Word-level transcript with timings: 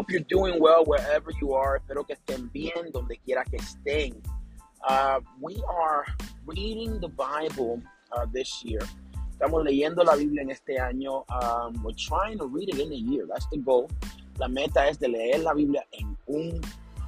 hope 0.00 0.10
you're 0.10 0.20
doing 0.30 0.58
well 0.58 0.82
wherever 0.86 1.30
you 1.42 1.52
are. 1.52 1.76
Espero 1.76 2.06
que 2.06 2.14
estén 2.14 2.50
bien 2.54 2.90
donde 2.90 3.18
quiera 3.22 3.44
que 3.44 3.58
estén. 3.58 4.14
Uh, 4.88 5.20
we 5.38 5.62
are 5.68 6.06
reading 6.46 6.98
the 7.00 7.08
Bible 7.08 7.82
uh, 8.12 8.24
this 8.32 8.64
year. 8.64 8.80
Estamos 9.30 9.62
leyendo 9.62 10.02
la 10.02 10.16
Biblia 10.16 10.40
en 10.40 10.50
este 10.52 10.78
año. 10.78 11.26
Um, 11.28 11.82
we're 11.84 11.92
trying 11.98 12.38
to 12.38 12.46
read 12.46 12.70
it 12.70 12.78
in 12.78 12.90
a 12.90 12.96
year. 12.96 13.26
That's 13.28 13.46
the 13.52 13.58
goal. 13.58 13.90
La 14.38 14.48
meta 14.48 14.88
es 14.88 14.96
de 14.96 15.08
leer 15.08 15.40
la 15.40 15.52
Biblia 15.52 15.82
en 15.92 16.16
un 16.26 16.62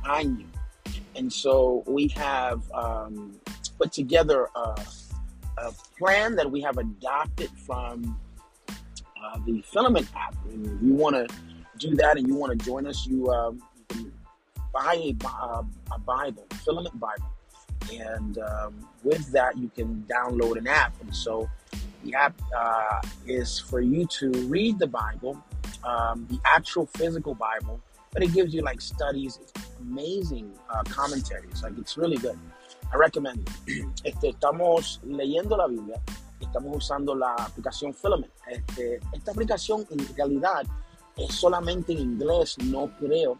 año. 0.04 0.44
And 1.16 1.32
so 1.32 1.82
we 1.86 2.08
have 2.08 2.60
um, 2.72 3.40
put 3.78 3.90
together 3.90 4.48
a, 4.54 4.84
a, 5.56 5.72
plan 5.98 6.36
that 6.36 6.50
we 6.50 6.60
have 6.60 6.76
adopted 6.76 7.48
from 7.56 8.20
uh, 9.16 9.38
the 9.46 9.62
Filament 9.62 10.08
app. 10.14 10.34
And 10.50 10.66
if 10.66 10.82
you 10.82 10.92
want 10.92 11.16
to 11.16 11.34
do 11.82 11.96
that 11.96 12.16
and 12.16 12.26
you 12.26 12.34
want 12.34 12.58
to 12.58 12.64
join 12.64 12.86
us, 12.86 13.06
you, 13.06 13.28
um, 13.30 13.60
you 13.76 13.84
can 13.88 14.12
buy 14.72 14.94
a, 14.94 15.16
uh, 15.26 15.62
a, 15.92 15.98
Bible, 15.98 16.46
Filament 16.64 16.98
Bible. 16.98 17.30
And 17.92 18.38
um, 18.38 18.88
with 19.02 19.30
that, 19.32 19.58
you 19.58 19.70
can 19.74 20.06
download 20.08 20.56
an 20.56 20.68
app. 20.68 20.94
And 21.00 21.14
so 21.14 21.50
the 22.04 22.14
app 22.14 22.40
uh, 22.56 23.00
is 23.26 23.58
for 23.58 23.80
you 23.80 24.06
to 24.18 24.30
read 24.46 24.78
the 24.78 24.86
Bible, 24.86 25.42
um, 25.84 26.26
the 26.30 26.38
actual 26.44 26.86
physical 26.86 27.34
Bible, 27.34 27.80
but 28.12 28.22
it 28.22 28.32
gives 28.32 28.54
you 28.54 28.62
like 28.62 28.80
studies, 28.80 29.38
amazing 29.80 30.52
uh, 30.70 30.82
commentaries. 30.84 31.62
Like 31.62 31.76
it's 31.78 31.96
really 31.96 32.18
good. 32.18 32.38
I 32.92 32.96
recommend 32.96 33.48
it. 33.66 33.84
Este, 34.04 34.28
estamos 34.28 35.00
leyendo 35.04 35.56
la 35.56 35.66
Biblia, 35.66 36.00
estamos 36.40 36.76
usando 36.76 37.14
la 37.14 37.34
aplicación 37.34 37.94
Filament. 37.94 38.32
Este, 38.46 39.00
esta 39.12 39.32
aplicación 39.32 39.86
en 39.90 40.14
realidad 40.14 40.66
es 41.16 41.34
solamente 41.34 41.92
en 41.92 41.98
inglés, 41.98 42.56
no 42.58 42.90
creo 42.98 43.38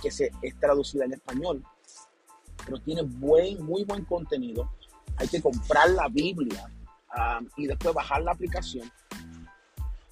que 0.00 0.10
se 0.10 0.30
es 0.42 0.58
traducida 0.58 1.04
en 1.04 1.14
español, 1.14 1.62
pero 2.64 2.78
tiene 2.78 3.02
buen, 3.02 3.62
muy 3.62 3.84
buen 3.84 4.04
contenido. 4.04 4.70
Hay 5.16 5.28
que 5.28 5.42
comprar 5.42 5.90
la 5.90 6.08
Biblia 6.08 6.64
um, 7.16 7.46
y 7.56 7.66
después 7.66 7.94
bajar 7.94 8.22
la 8.22 8.32
aplicación. 8.32 8.90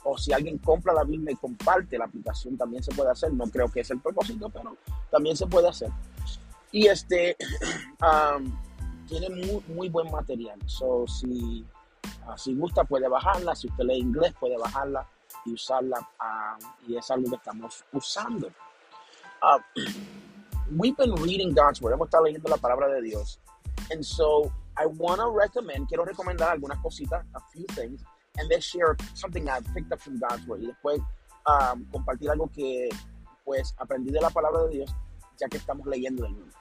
O 0.05 0.17
si 0.17 0.33
alguien 0.33 0.59
compra 0.59 0.93
la 0.93 1.05
Biblia 1.05 1.33
y 1.33 1.37
comparte 1.37 1.99
la 1.99 2.05
aplicación, 2.05 2.57
también 2.57 2.83
se 2.83 2.93
puede 2.93 3.11
hacer. 3.11 3.33
No 3.33 3.47
creo 3.47 3.71
que 3.71 3.81
es 3.81 3.91
el 3.91 4.01
propósito, 4.01 4.49
pero 4.51 4.77
también 5.11 5.37
se 5.37 5.47
puede 5.47 5.69
hacer. 5.69 5.91
Y 6.73 6.87
este 6.87 7.37
um, 8.37 8.53
tiene 9.07 9.31
muy, 9.31 9.63
muy, 9.69 9.89
buen 9.89 10.11
material. 10.11 10.59
So, 10.67 11.07
si, 11.07 11.65
uh, 12.27 12.37
si 12.37 12.55
gusta, 12.55 12.85
puede 12.85 13.09
bajarla. 13.09 13.55
Si 13.55 13.69
usted 13.69 13.85
lee 13.85 13.99
inglés, 13.99 14.35
puede 14.39 14.57
bajarla 14.57 15.07
y 15.45 15.55
usarla. 15.55 15.99
Uh, 16.21 16.65
y 16.87 16.97
es 16.97 17.11
algo 17.11 17.31
que 17.31 17.37
estamos 17.37 17.85
usando. 17.93 18.49
Uh, 19.43 19.59
we've 20.77 20.97
been 20.97 21.15
reading 21.17 21.55
God's 21.55 21.81
Word. 21.81 21.95
Hemos 21.95 22.09
estado 22.09 22.25
leyendo 22.25 22.49
la 22.49 22.57
palabra 22.57 22.89
de 22.89 23.03
Dios. 23.03 23.39
And 23.91 24.05
so 24.05 24.53
I 24.77 24.87
want 24.87 25.21
to 25.21 25.31
recommend, 25.31 25.89
quiero 25.89 26.05
recomendar 26.05 26.51
algunas 26.51 26.79
cositas, 26.79 27.25
a 27.35 27.41
few 27.53 27.65
things, 27.75 28.03
and 28.37 28.51
then 28.51 28.61
share 28.61 28.97
something 29.15 29.49
I 29.49 29.61
picked 29.75 29.93
up 29.93 30.01
from 30.01 30.19
God's 30.19 30.47
Word. 30.47 30.63
Y 30.63 30.67
después 30.67 31.01
um, 31.47 31.85
compartir 31.91 32.31
algo 32.31 32.51
que 32.53 32.89
pues 33.45 33.75
aprendí 33.79 34.11
de 34.11 34.21
la 34.21 34.31
palabra 34.31 34.65
de 34.65 34.77
Dios, 34.77 34.91
ya 35.39 35.49
que 35.49 35.57
estamos 35.57 35.87
leyendo 35.87 36.27
el 36.27 36.33
libro. 36.33 36.53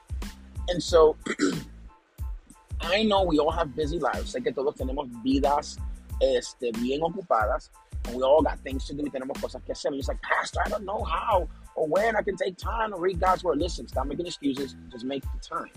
And 0.70 0.82
so, 0.82 1.16
I 2.80 3.04
know 3.04 3.24
we 3.24 3.38
all 3.38 3.50
have 3.50 3.74
busy 3.74 3.98
lives. 3.98 4.32
Sé 4.32 4.42
que 4.42 4.52
todos 4.52 4.74
tenemos 4.74 5.08
vidas 5.22 5.78
este, 6.20 6.72
bien 6.72 7.02
ocupadas. 7.02 7.70
And 8.08 8.16
we 8.16 8.22
all 8.22 8.42
got 8.42 8.58
things 8.60 8.86
to 8.86 8.94
do. 8.94 9.02
Y 9.02 9.10
tenemos 9.10 9.38
cosas 9.40 9.62
que 9.64 9.74
hacer. 9.74 9.88
And 9.88 9.96
it's 9.96 10.08
like, 10.08 10.20
Pastor, 10.22 10.60
I 10.64 10.68
don't 10.70 10.84
know 10.84 11.04
how 11.04 11.46
or 11.74 11.86
when 11.86 12.16
I 12.16 12.22
can 12.22 12.36
take 12.36 12.56
time 12.56 12.90
to 12.90 12.96
read 12.96 13.20
God's 13.20 13.44
Word. 13.44 13.58
Listen, 13.58 13.86
stop 13.86 14.06
making 14.06 14.26
excuses. 14.26 14.74
Just 14.90 15.04
make 15.04 15.22
the 15.22 15.40
time. 15.40 15.70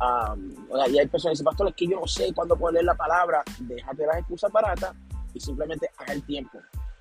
Um, 0.00 0.66
y 0.70 0.98
hay 0.98 1.06
personas 1.06 1.38
que 1.38 1.44
dicen, 1.44 1.44
pastor, 1.46 1.68
es 1.68 1.74
que 1.74 1.86
yo 1.86 2.00
no 2.00 2.06
sé 2.06 2.34
cuándo 2.34 2.56
puedo 2.56 2.72
leer 2.72 2.84
la 2.84 2.94
palabra. 2.94 3.42
Déjate 3.60 4.06
las 4.06 4.18
excusas 4.18 4.50
baratas 4.52 4.94
y 5.34 5.40
simplemente 5.40 5.90
haz 5.98 6.10
el 6.10 6.22
tiempo. 6.24 6.58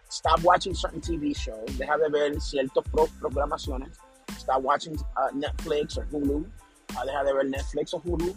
Stop 0.09 0.44
watching 0.44 0.73
certain 0.73 1.01
TV 1.01 1.33
shows. 1.33 1.77
Deja 1.77 1.97
de 1.97 2.09
ver 2.09 2.39
ciertas 2.39 2.83
pro 2.91 3.07
programaciones. 3.19 3.97
Stop 4.38 4.61
watching 4.61 4.95
uh, 5.17 5.31
Netflix 5.33 5.97
or 5.97 6.05
Hulu. 6.11 6.45
Uh, 6.45 7.05
deja 7.05 7.23
de 7.25 7.33
ver 7.33 7.44
Netflix 7.45 7.94
or 7.94 8.01
Hulu. 8.01 8.35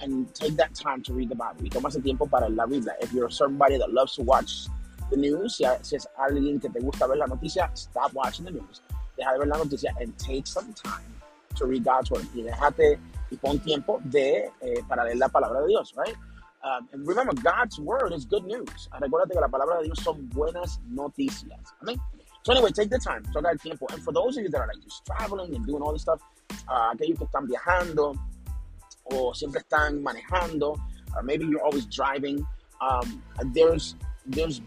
And 0.00 0.34
take 0.34 0.56
that 0.56 0.74
time 0.74 1.02
to 1.02 1.14
read 1.14 1.28
the 1.28 1.34
Bible. 1.34 1.62
Y 1.62 1.68
toma 1.68 1.88
ese 1.88 2.02
tiempo 2.02 2.26
para 2.26 2.48
la 2.48 2.66
Biblia. 2.66 2.94
If 3.00 3.12
you're 3.12 3.30
somebody 3.30 3.78
that 3.78 3.92
loves 3.92 4.14
to 4.16 4.22
watch 4.22 4.66
the 5.10 5.16
news, 5.16 5.56
si, 5.56 5.64
si 5.82 5.96
es 5.96 6.08
alguien 6.18 6.60
que 6.60 6.68
te 6.68 6.80
gusta 6.80 7.06
ver 7.06 7.18
la 7.18 7.26
noticia, 7.26 7.70
stop 7.74 8.12
watching 8.14 8.44
the 8.44 8.52
news. 8.52 8.82
Deja 9.16 9.32
de 9.32 9.38
ver 9.38 9.46
la 9.46 9.58
noticia 9.58 9.92
and 10.00 10.16
take 10.18 10.46
some 10.46 10.72
time 10.74 11.04
to 11.54 11.66
read 11.66 11.84
God's 11.84 12.10
Word. 12.10 12.26
Y 12.34 12.42
déjate 12.42 12.98
y 13.30 13.36
pon 13.36 13.58
tiempo 13.58 14.00
de, 14.04 14.50
eh, 14.60 14.82
para 14.88 15.04
leer 15.04 15.16
la 15.16 15.28
palabra 15.28 15.60
de 15.62 15.68
Dios, 15.68 15.94
right? 15.96 16.16
Um, 16.62 16.88
and 16.92 17.06
remember, 17.06 17.32
God's 17.34 17.78
word 17.78 18.12
is 18.12 18.24
good 18.24 18.44
news. 18.44 18.88
Recuerda 19.00 19.30
que 19.30 19.40
la 19.40 19.48
palabra 19.48 19.78
de 19.78 19.84
Dios 19.84 19.98
son 20.02 20.28
buenas 20.30 20.80
noticias. 20.90 21.60
Amén. 21.80 22.00
So 22.42 22.52
anyway, 22.52 22.70
take 22.70 22.90
the 22.90 22.98
time, 22.98 23.22
toca 23.32 23.50
el 23.50 23.58
tiempo. 23.58 23.86
And 23.92 24.02
for 24.02 24.12
those 24.12 24.36
of 24.36 24.42
you 24.42 24.50
that 24.50 24.60
are 24.60 24.66
like 24.66 24.82
just 24.82 25.04
traveling 25.06 25.54
and 25.54 25.64
doing 25.66 25.82
all 25.82 25.92
this 25.92 26.02
stuff, 26.02 26.20
uh, 26.68 26.92
aquellos 26.92 27.18
que 27.18 27.26
están 27.26 27.46
viajando 27.46 28.16
o 29.04 29.32
siempre 29.32 29.60
están 29.60 30.02
manejando, 30.02 30.76
or 31.14 31.22
maybe 31.22 31.46
you're 31.46 31.62
always 31.62 31.86
driving, 31.86 32.44
um, 32.80 33.22
there's, 33.52 33.94
there's 34.26 34.60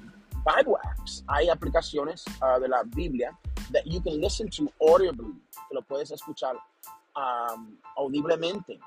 Bible 0.56 0.78
apps. 0.84 1.24
Hay 1.30 1.50
aplicaciones 1.50 2.26
uh, 2.42 2.60
de 2.60 2.68
la 2.68 2.84
Biblia 2.84 3.38
that 3.72 3.86
you 3.86 4.02
can 4.02 4.20
listen 4.20 4.50
to 4.50 4.72
audibly, 4.82 5.34
que 5.68 5.74
lo 5.76 5.82
puedes 5.82 6.12
escuchar 6.12 6.56
um, 7.16 7.78
audiblemente. 7.98 8.80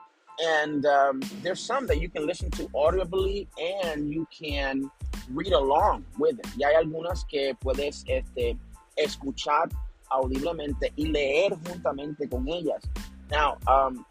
And 0.42 0.84
um, 0.86 1.20
there's 1.42 1.60
some 1.60 1.86
that 1.86 2.00
you 2.00 2.08
can 2.08 2.26
listen 2.26 2.50
to 2.52 2.68
audibly 2.74 3.48
and 3.84 4.12
you 4.12 4.26
can 4.36 4.90
read 5.30 5.52
along 5.52 6.04
with 6.18 6.38
it. 6.38 6.46
Y 6.56 6.64
hay 6.66 6.74
algunas 6.74 7.24
que 7.28 7.54
puedes 7.60 8.04
este, 8.08 8.56
escuchar 8.96 9.68
audiblemente 10.10 10.92
y 10.96 11.06
leer 11.06 11.52
juntamente 11.68 12.28
con 12.28 12.48
ellas. 12.48 12.82
Now, 13.30 13.58
um, 13.68 14.04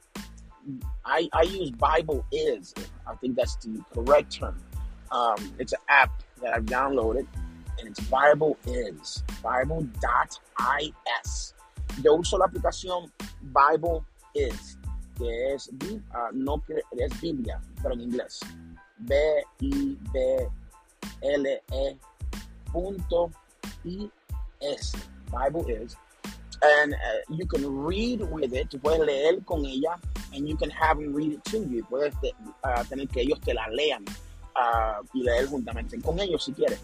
I, 1.04 1.28
I 1.34 1.42
use 1.42 1.72
Bible 1.72 2.24
is. 2.32 2.74
I 3.06 3.16
think 3.16 3.36
that's 3.36 3.56
the 3.56 3.84
correct 3.94 4.32
term. 4.32 4.58
Um, 5.12 5.54
it's 5.60 5.74
an 5.74 5.80
app 5.90 6.12
that 6.42 6.54
I've 6.56 6.66
downloaded, 6.66 7.28
and 7.80 7.88
it's 7.88 8.00
Bible 8.02 8.58
is. 8.66 9.24
Bible.is. 9.42 9.90
Yo 12.02 12.16
uso 12.16 12.38
la 12.38 12.46
aplicación 12.46 13.12
Bible 13.54 14.06
is, 14.34 14.78
que 15.18 15.54
es, 15.54 15.70
uh, 15.70 16.32
no, 16.34 16.62
es 16.98 17.22
Biblia, 17.22 17.60
pero 17.82 17.94
en 17.94 18.02
inglés. 18.02 18.40
B-I-B-L-E 19.00 20.48
punto 22.72 23.32
I-S. 23.84 24.96
Bible 25.32 25.66
is. 25.68 25.98
And 26.64 26.94
uh, 26.94 26.98
you 27.30 27.46
can 27.48 27.66
read 27.66 28.22
with 28.22 28.54
it, 28.54 28.70
puedes 28.82 29.06
leer 29.06 29.42
con 29.48 29.66
ella, 29.66 29.98
and 30.34 30.48
you 30.48 30.56
can 30.56 30.70
have 30.70 30.98
them 31.00 31.14
read 31.14 31.34
it 31.34 31.44
to 31.46 31.58
you. 31.58 31.84
Puedes 31.90 32.14
uh, 32.64 32.84
tener 32.84 33.08
que 33.08 33.24
ellos 33.24 33.40
te 33.42 33.54
la 33.54 33.68
lean 33.68 34.06
uh, 34.56 35.04
y 35.14 35.24
leer 35.24 35.48
juntamente 35.48 36.00
con 36.02 36.20
ellos 36.20 36.46
si 36.46 36.54
quieres. 36.54 36.80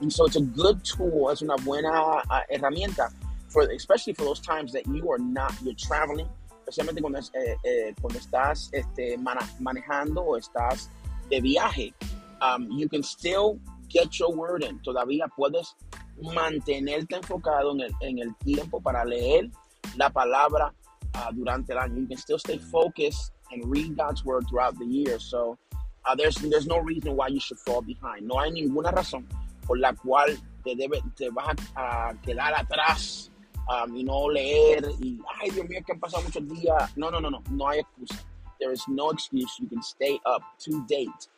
And 0.00 0.10
so 0.10 0.24
it's 0.24 0.36
a 0.36 0.40
good 0.40 0.82
tool, 0.82 1.30
es 1.30 1.42
una 1.42 1.56
buena 1.56 1.90
uh, 1.90 2.40
herramienta, 2.48 3.12
for, 3.48 3.70
especially 3.70 4.14
for 4.14 4.24
those 4.24 4.40
times 4.40 4.72
that 4.72 4.86
you 4.86 5.10
are 5.10 5.18
not, 5.18 5.52
you're 5.62 5.74
traveling, 5.74 6.26
especialmente 6.66 7.02
cuando, 7.02 7.18
eh, 7.18 7.56
eh, 7.64 7.94
cuando 8.00 8.18
estás 8.18 8.70
este, 8.72 9.18
manejando 9.18 10.22
o 10.22 10.36
estás 10.36 10.88
de 11.28 11.40
viaje, 11.40 11.92
um, 12.40 12.66
you 12.70 12.88
can 12.88 13.02
still 13.02 13.58
get 13.88 14.18
your 14.18 14.34
word 14.34 14.62
in. 14.62 14.78
Todavía 14.78 15.28
puedes 15.36 15.74
mantenerte 16.22 17.16
enfocado 17.16 17.72
en 17.72 17.80
el, 17.80 17.92
en 18.00 18.18
el 18.20 18.34
tiempo 18.36 18.80
para 18.80 19.04
leer 19.04 19.50
la 19.96 20.10
palabra 20.10 20.72
uh, 21.14 21.32
durante 21.32 21.72
el 21.72 21.78
año. 21.78 21.96
You 21.96 22.08
can 22.08 22.18
still 22.18 22.38
stay 22.38 22.58
focused 22.58 23.32
and 23.52 23.64
read 23.66 23.96
God's 23.96 24.24
word 24.24 24.46
throughout 24.48 24.78
the 24.78 24.86
year. 24.86 25.18
So 25.18 25.58
uh, 26.04 26.14
there's, 26.14 26.36
there's 26.36 26.66
no 26.66 26.78
reason 26.78 27.16
why 27.16 27.28
you 27.28 27.40
should 27.40 27.58
fall 27.58 27.82
behind. 27.82 28.26
No 28.26 28.38
hay 28.38 28.50
ninguna 28.50 28.90
razón 28.92 29.26
por 29.66 29.78
la 29.78 29.92
cual 29.92 30.36
te, 30.64 30.74
debe, 30.74 31.02
te 31.16 31.30
vas 31.30 31.56
a, 31.76 32.14
quedar 32.22 32.54
atrás 32.54 33.30
um, 33.68 33.94
y 33.94 34.02
no 34.02 34.28
leer 34.28 34.84
y, 35.00 35.20
ay 35.40 35.50
Dios 35.50 35.68
mío, 35.68 35.80
que 35.84 35.92
han 35.92 36.00
pasado 36.00 36.22
muchos 36.22 36.46
días. 36.48 36.96
No, 36.96 37.10
no, 37.10 37.20
no, 37.20 37.30
no, 37.30 37.42
no 37.50 37.68
hay 37.68 37.80
excusa. 37.80 38.24
There 38.58 38.72
is 38.72 38.82
no 38.88 39.10
excuse. 39.10 39.58
You 39.58 39.68
can 39.68 39.82
stay 39.82 40.20
up 40.26 40.42
to 40.64 40.84
date 40.86 41.28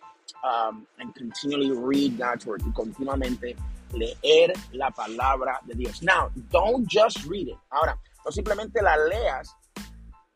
um, 0.42 0.86
and 0.98 1.14
continually 1.14 1.70
read 1.70 2.18
God's 2.18 2.46
word 2.46 2.62
y 2.66 2.72
continuamente 2.72 3.56
leer 3.92 4.52
la 4.72 4.90
palabra 4.90 5.60
de 5.66 5.74
Dios. 5.74 6.02
Now, 6.02 6.30
don't 6.50 6.86
just 6.88 7.24
read 7.26 7.48
it. 7.48 7.58
Ahora, 7.70 7.96
no 8.24 8.30
simplemente 8.30 8.82
la 8.82 8.96
leas. 8.96 9.54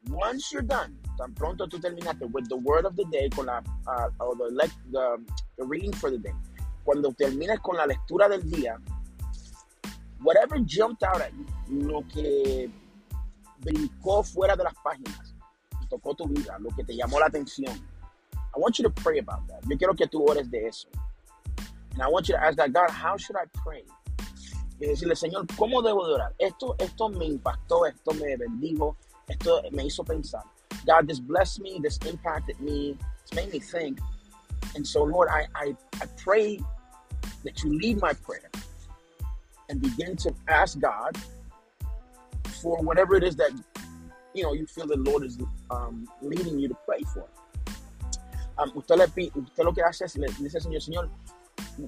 Once 0.09 0.53
you're 0.53 0.63
done, 0.63 0.97
tan 1.19 1.35
pronto 1.35 1.67
tú 1.67 1.81
terminaste 1.81 2.27
with 2.33 2.49
the 2.49 2.57
word 2.57 2.87
of 2.87 2.95
the 2.97 3.05
day, 3.11 3.29
con 3.31 3.47
la, 3.47 3.59
uh, 3.87 4.09
the, 4.19 4.71
the, 4.93 5.19
the 5.59 5.65
reading 5.65 5.93
for 5.93 6.11
the 6.11 6.19
day. 6.19 6.35
Cuando 6.85 7.13
termines 7.13 7.59
con 7.61 7.77
la 7.77 7.87
lectura 7.87 8.29
del 8.29 8.43
día, 8.43 8.79
whatever 10.23 10.59
jumped 10.65 11.03
out 11.03 11.21
at 11.21 11.33
you, 11.33 11.47
lo 11.89 12.03
que 12.13 12.71
brincó 13.61 14.23
fuera 14.23 14.55
de 14.57 14.65
las 14.65 14.75
páginas 14.85 15.37
tocó 15.89 16.15
tu 16.15 16.27
vida, 16.27 16.59
lo 16.59 16.71
que 16.71 16.85
te 16.85 16.95
llamó 16.95 17.19
la 17.19 17.27
atención. 17.27 17.75
I 18.35 18.59
want 18.59 18.79
you 18.79 18.85
to 18.85 18.91
pray 18.91 19.19
about 19.19 19.47
that. 19.49 19.63
Yo 19.69 19.77
quiero 19.77 19.95
que 19.95 20.07
tú 20.07 20.25
ores 20.25 20.51
de 20.51 20.67
eso. 20.67 20.89
And 21.93 22.03
I 22.03 22.09
want 22.09 22.29
you 22.29 22.35
to 22.35 22.43
ask 22.43 22.57
God, 22.57 22.73
God, 22.73 22.91
how 22.91 23.17
should 23.17 23.37
I 23.37 23.47
pray? 23.63 23.85
Y 24.79 24.87
decirle, 24.87 25.17
Señor, 25.17 25.47
¿cómo 25.57 25.83
debo 25.83 26.07
de 26.07 26.15
orar? 26.15 26.35
Esto, 26.39 26.75
esto 26.79 27.09
me 27.09 27.25
impactó, 27.25 27.87
esto 27.87 28.13
me 28.13 28.37
bendijo, 28.37 28.97
esto 29.29 29.63
me 29.73 29.85
hizo 29.85 30.05
pensar. 30.05 30.43
God, 30.87 31.09
this 31.09 31.21
blessed 31.21 31.61
me, 31.61 31.81
this 31.83 31.99
impacted 32.07 32.61
me, 32.61 32.97
it's 33.23 33.35
made 33.35 33.53
me 33.53 33.59
think. 33.59 33.99
And 34.75 34.87
so, 34.87 35.03
Lord, 35.03 35.29
I, 35.29 35.47
I, 35.55 35.77
I 36.01 36.07
pray 36.17 36.61
that 37.45 37.63
you 37.63 37.79
lead 37.79 38.01
my 38.01 38.13
prayer 38.13 38.51
and 39.69 39.81
begin 39.81 40.17
to 40.17 40.35
ask 40.49 40.79
God 40.79 41.17
for 42.63 42.83
whatever 42.83 43.17
it 43.17 43.25
is 43.25 43.37
that 43.37 43.51
you 44.35 44.43
know 44.43 44.53
you 44.53 44.67
feel 44.67 44.87
the 44.87 44.97
Lord 44.97 45.25
is 45.25 45.39
um, 45.71 46.07
leading 46.21 46.59
you 46.59 46.69
to 46.69 46.77
pray 46.87 47.03
for. 47.13 47.27
Um, 48.59 48.73
usted, 48.75 48.97
le, 48.97 49.07
usted 49.07 49.65
lo 49.65 49.73
que 49.73 49.83
hace 49.83 50.05
es 50.05 50.17
le 50.17 50.29
dice 50.29 50.61
Señor, 50.61 50.81
Señor, 50.81 51.09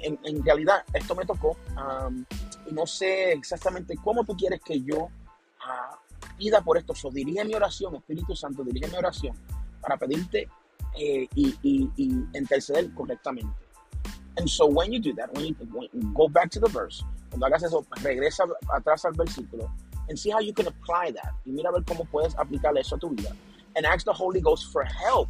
en, 0.01 0.19
en 0.25 0.45
realidad 0.45 0.85
esto 0.93 1.15
me 1.15 1.25
tocó 1.25 1.57
um, 1.77 2.25
y 2.67 2.73
no 2.73 2.87
sé 2.87 3.33
exactamente 3.33 3.97
cómo 4.03 4.25
tú 4.25 4.37
quieres 4.37 4.61
que 4.63 4.81
yo 4.83 5.05
uh, 5.05 5.97
pida 6.39 6.63
por 6.63 6.79
esto. 6.79 6.95
So, 6.95 7.11
dirige 7.11 7.45
mi 7.45 7.55
oración, 7.55 7.97
Espíritu 7.97 8.35
Santo, 8.37 8.63
dirige 8.65 8.89
mi 8.89 8.97
oración 8.97 9.37
para 9.81 9.97
pedirte 9.97 10.49
eh, 10.97 11.29
y, 11.35 11.55
y, 11.63 11.91
y 11.97 12.39
interceder 12.39 12.93
correctamente. 12.95 13.53
And 14.39 14.49
so 14.49 14.67
when 14.67 14.93
you 14.93 15.01
do 15.01 15.13
that, 15.15 15.35
when 15.35 15.47
you, 15.47 15.55
when 15.73 15.89
you 15.93 16.13
go 16.15 16.29
back 16.29 16.51
to 16.53 16.61
the 16.61 16.69
verse, 16.69 17.05
cuando 17.29 17.47
hagas 17.47 17.65
eso, 17.65 17.85
regresa 18.03 18.45
atrás 18.73 19.05
al 19.05 19.13
versículo 19.13 19.69
and 20.09 20.19
see 20.19 20.31
how 20.31 20.39
you 20.39 20.53
can 20.53 20.67
apply 20.67 21.11
that. 21.11 21.35
Y 21.45 21.53
mira 21.53 21.71
a 21.71 21.73
ver 21.73 21.85
cómo 21.85 22.09
puedes 22.11 22.35
aplicar 22.37 22.77
eso 22.79 22.97
a 22.97 22.99
tu 22.99 23.11
vida. 23.11 23.35
And 23.77 23.85
ask 23.85 24.05
the 24.05 24.13
Holy 24.13 24.41
Ghost 24.41 24.73
for 24.73 24.85
help 24.85 25.29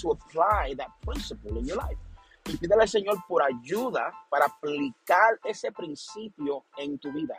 to 0.00 0.10
apply 0.10 0.74
that 0.78 0.88
principle 1.02 1.58
in 1.58 1.64
your 1.64 1.76
life. 1.76 1.98
Y 2.46 2.56
pídele 2.56 2.82
al 2.82 2.88
Señor 2.88 3.16
por 3.26 3.42
ayuda 3.42 4.12
para 4.30 4.46
aplicar 4.46 5.38
ese 5.44 5.72
principio 5.72 6.64
en 6.76 6.98
tu 6.98 7.10
vida. 7.12 7.34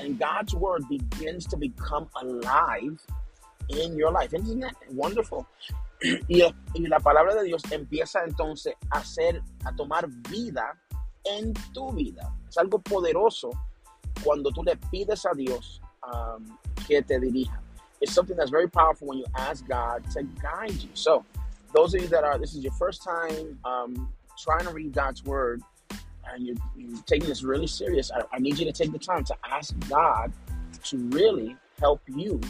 And 0.00 0.18
God's 0.18 0.54
word 0.54 0.84
begins 0.88 1.46
to 1.46 1.56
become 1.56 2.08
alive 2.20 3.00
in 3.68 3.96
your 3.96 4.10
life. 4.10 4.32
Isn't 4.34 4.60
that 4.60 4.74
wonderful? 4.90 5.46
Y, 6.28 6.52
la 6.88 7.00
palabra 7.00 7.34
de 7.34 7.44
Dios 7.44 7.62
empieza 7.72 8.22
entonces 8.24 8.74
a 8.92 8.98
hacer, 8.98 9.42
a 9.64 9.72
tomar 9.72 10.06
vida 10.30 10.76
en 11.24 11.52
tu 11.74 11.90
vida. 11.90 12.32
Es 12.48 12.56
algo 12.56 12.78
poderoso 12.78 13.50
cuando 14.22 14.50
tú 14.50 14.62
le 14.62 14.76
pides 14.76 15.26
a 15.26 15.34
Dios 15.34 15.80
um, 16.04 16.56
que 16.86 17.02
te 17.02 17.18
dirija. 17.18 17.58
It's 18.00 18.12
something 18.12 18.36
that's 18.36 18.50
very 18.50 18.68
powerful 18.68 19.08
when 19.08 19.18
you 19.18 19.26
ask 19.36 19.66
God 19.66 20.08
to 20.12 20.22
guide 20.40 20.80
you. 20.80 20.90
So, 20.94 21.24
those 21.74 21.94
of 21.94 22.00
you 22.00 22.08
that 22.08 22.22
are, 22.22 22.38
this 22.38 22.54
is 22.54 22.62
your 22.62 22.72
first 22.74 23.02
time 23.02 23.58
um, 23.64 24.12
trying 24.38 24.66
to 24.66 24.72
read 24.72 24.92
God's 24.92 25.24
word 25.24 25.62
and 26.34 26.46
you're, 26.46 26.56
you're 26.76 27.02
taking 27.06 27.28
this 27.28 27.42
really 27.42 27.66
serious, 27.66 28.10
I, 28.10 28.22
I, 28.32 28.38
need 28.38 28.58
you 28.58 28.64
to 28.64 28.72
take 28.72 28.92
the 28.92 28.98
time 28.98 29.24
to 29.24 29.34
ask 29.50 29.74
God 29.88 30.32
to 30.84 30.98
really 31.08 31.56
help 31.78 32.00
you 32.06 32.40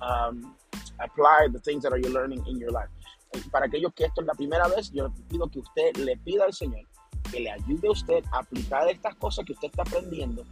um, 0.00 0.54
apply 1.00 1.48
the 1.52 1.60
things 1.60 1.82
that 1.82 1.92
are 1.92 1.98
you 1.98 2.10
learning 2.10 2.44
in 2.46 2.58
your 2.58 2.70
life. 2.70 2.88
Para 3.52 3.66
aquellos 3.66 3.94
que 3.94 4.06
esto 4.06 4.22
es 4.22 4.26
la 4.26 4.34
primera 4.34 4.68
vez, 4.68 4.90
yo 4.90 5.12
pido 5.28 5.50
que 5.50 5.60
usted 5.60 5.96
le 5.98 6.16
pida 6.16 6.44
al 6.44 6.52
Señor 6.52 6.86
que 7.30 7.40
le 7.40 7.50
ayude 7.50 7.88
a 7.88 7.90
usted 7.90 8.24
a 8.32 8.38
aplicar 8.38 8.88
estas 8.88 9.14
cosas 9.16 9.44
que 9.44 9.52
usted 9.52 9.68
está 9.68 9.82
aprendiendo 9.82 10.44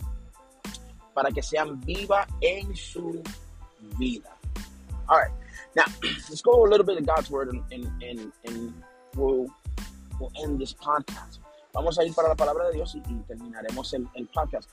para 1.14 1.30
que 1.30 1.42
sean 1.42 1.80
viva 1.80 2.26
en 2.40 2.76
su 2.76 3.22
vida. 3.98 4.36
All 5.08 5.18
right, 5.18 5.30
now 5.74 5.84
let's 6.02 6.42
go 6.42 6.66
a 6.66 6.68
little 6.68 6.84
bit 6.84 6.98
of 6.98 7.06
God's 7.06 7.30
word 7.30 7.48
and, 7.48 7.62
and, 7.72 7.86
and, 8.02 8.32
and 8.44 8.74
we'll, 9.14 9.48
we'll 10.20 10.32
end 10.42 10.60
this 10.60 10.74
podcast. 10.74 11.38
Vamos 11.76 11.98
a 11.98 12.04
ir 12.04 12.14
para 12.14 12.28
la 12.28 12.34
palabra 12.34 12.68
de 12.68 12.72
Dios 12.72 12.94
y, 12.94 12.98
y 13.06 13.22
terminaremos 13.28 13.92
el, 13.92 14.08
el 14.14 14.26
podcast. 14.28 14.70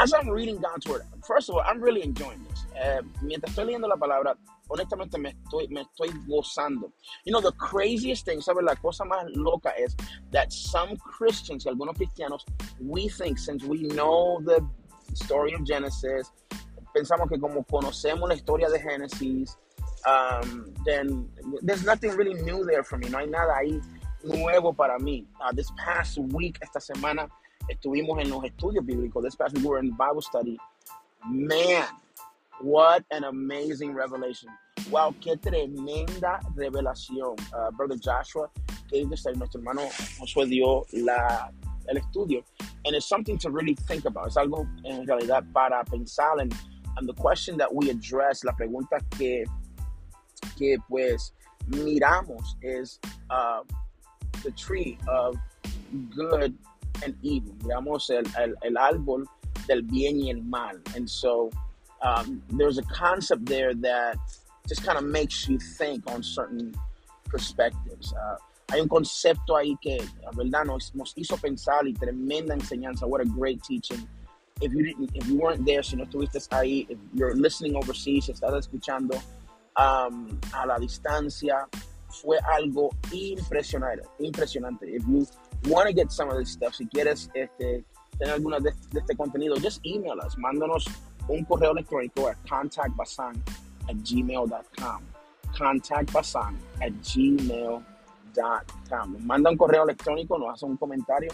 As 0.00 0.14
I'm 0.14 0.30
reading 0.30 0.56
God's 0.56 0.86
word, 0.88 1.02
first 1.26 1.50
of 1.50 1.56
all, 1.56 1.62
I'm 1.66 1.78
really 1.82 2.02
enjoying 2.02 2.42
this. 2.48 2.64
Uh, 2.74 3.02
mientras 3.20 3.52
estoy 3.52 3.66
leyendo 3.66 3.86
la 3.86 3.96
palabra, 3.96 4.34
honestamente 4.68 5.18
me 5.18 5.34
estoy, 5.34 5.68
me 5.68 5.82
estoy 5.82 6.08
gozando. 6.26 6.90
You 7.26 7.32
know, 7.32 7.42
the 7.42 7.52
craziest 7.58 8.24
thing, 8.24 8.40
¿sabes? 8.40 8.64
La 8.64 8.76
cosa 8.76 9.04
más 9.04 9.26
loca 9.34 9.74
es 9.76 9.94
that 10.30 10.50
some 10.50 10.96
Christians, 10.96 11.66
algunos 11.66 11.98
cristianos, 11.98 12.46
we 12.80 13.08
think 13.08 13.38
since 13.38 13.62
we 13.64 13.82
know 13.82 14.40
the 14.42 14.66
story 15.12 15.52
of 15.52 15.66
Genesis, 15.66 16.32
pensamos 16.94 17.28
que 17.28 17.38
como 17.38 17.62
conocemos 17.64 18.26
la 18.26 18.34
historia 18.34 18.70
de 18.70 18.78
Génesis, 18.78 19.58
um, 20.06 20.72
then 20.86 21.28
there's 21.60 21.84
nothing 21.84 22.16
really 22.16 22.40
new 22.42 22.64
there 22.64 22.82
for 22.82 22.96
me. 22.96 23.10
No 23.10 23.18
hay 23.18 23.26
nada 23.26 23.52
ahí 23.58 23.78
nuevo 24.24 24.72
para 24.72 24.98
mí. 24.98 25.26
Uh, 25.40 25.52
this 25.54 25.70
past 25.76 26.18
week, 26.18 26.58
esta 26.62 26.80
semana, 26.80 27.28
estuvimos 27.68 28.20
en 28.20 28.30
los 28.30 28.42
estudios 28.44 28.84
bíblicos. 28.84 29.22
This 29.22 29.34
past 29.34 29.54
week 29.54 29.64
we 29.64 29.70
were 29.70 29.78
in 29.78 29.90
Bible 29.92 30.22
study. 30.22 30.58
Man, 31.28 31.86
what 32.60 33.04
an 33.10 33.24
amazing 33.24 33.94
revelation. 33.94 34.50
Wow, 34.90 35.14
qué 35.20 35.36
tremenda 35.36 36.40
revelación. 36.56 37.38
Uh, 37.52 37.70
Brother 37.72 37.96
Joshua, 37.96 38.50
que 38.90 39.04
nuestro 39.04 39.32
hermano 39.32 39.88
Josué 40.18 40.48
dio 40.48 40.86
la, 40.92 41.50
el 41.88 41.96
estudio. 41.96 42.42
And 42.84 42.96
it's 42.96 43.06
something 43.06 43.38
to 43.38 43.50
really 43.50 43.74
think 43.74 44.04
about. 44.06 44.28
Es 44.28 44.36
algo 44.36 44.66
en 44.84 45.06
realidad 45.06 45.44
para 45.52 45.84
pensar. 45.84 46.40
And, 46.40 46.52
and 46.96 47.08
the 47.08 47.14
question 47.14 47.56
that 47.58 47.72
we 47.72 47.90
address, 47.90 48.44
la 48.44 48.52
pregunta 48.52 49.00
que, 49.16 49.44
que 50.58 50.78
pues 50.88 51.32
miramos 51.68 52.56
es 52.60 52.98
uh, 53.30 53.62
the 54.42 54.50
tree 54.52 54.98
of 55.08 55.36
good 56.14 56.54
and 57.04 57.14
evil. 57.22 57.54
Miramos 57.62 58.10
el, 58.10 58.24
el, 58.40 58.54
el 58.62 58.76
árbol 58.76 59.24
del 59.66 59.82
bien 59.82 60.20
y 60.20 60.30
el 60.30 60.42
mal. 60.42 60.80
And 60.94 61.08
so 61.08 61.50
um, 62.02 62.42
there's 62.50 62.78
a 62.78 62.82
concept 62.82 63.46
there 63.46 63.74
that 63.74 64.16
just 64.68 64.84
kind 64.84 64.98
of 64.98 65.04
makes 65.04 65.48
you 65.48 65.58
think 65.58 66.10
on 66.10 66.22
certain 66.22 66.74
perspectives. 67.28 68.12
Uh, 68.12 68.36
hay 68.70 68.80
un 68.80 68.88
concepto 68.88 69.56
ahí 69.56 69.76
que, 69.82 69.98
verdad, 70.34 70.64
nos, 70.66 70.94
nos 70.94 71.14
hizo 71.14 71.36
pensar 71.36 71.82
y 71.84 71.92
tremenda 71.92 72.54
enseñanza. 72.54 73.06
What 73.06 73.20
a 73.20 73.24
great 73.24 73.62
teaching. 73.62 74.08
If 74.60 74.72
you 74.72 74.84
didn't, 74.84 75.10
if 75.14 75.26
you 75.26 75.36
weren't 75.38 75.66
there, 75.66 75.82
si 75.82 75.96
no 75.96 76.04
estuviste 76.04 76.48
ahí, 76.50 76.86
if 76.88 76.98
you're 77.12 77.34
listening 77.34 77.74
overseas, 77.74 78.28
estás 78.28 78.54
escuchando 78.54 79.20
um, 79.76 80.38
a 80.54 80.66
la 80.66 80.78
distancia, 80.78 81.66
fue 82.12 82.38
algo 82.54 82.90
impresionante, 83.10 84.04
impresionante. 84.18 84.86
If 84.94 85.04
you 85.06 85.26
want 85.68 85.88
to 85.88 85.94
get 85.94 86.10
some 86.10 86.30
of 86.30 86.38
this 86.38 86.52
stuff, 86.52 86.74
si 86.74 86.86
quieres 86.86 87.30
este, 87.34 87.84
tener 88.18 88.34
alguna 88.34 88.58
de, 88.60 88.72
este 88.94 89.16
contenido, 89.16 89.56
just 89.56 89.80
email 89.84 90.18
us, 90.24 90.36
mándanos 90.38 90.86
un 91.28 91.44
correo 91.44 91.72
electrónico 91.72 92.28
a 92.28 92.34
contactbasan 92.48 93.42
at 93.88 93.96
gmail.com. 93.96 95.02
At 96.80 96.92
gmail.com. 97.02 97.86
Manda 99.20 99.50
un 99.50 99.56
correo 99.56 99.84
electrónico, 99.84 100.38
nos 100.38 100.54
hace 100.54 100.66
un 100.66 100.76
comentario 100.76 101.30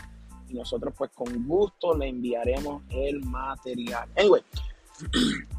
y 0.48 0.54
nosotros 0.54 0.94
pues 0.96 1.10
con 1.14 1.46
gusto 1.46 1.96
le 1.96 2.08
enviaremos 2.08 2.82
el 2.90 3.24
material. 3.24 4.08
Anyway, 4.16 4.42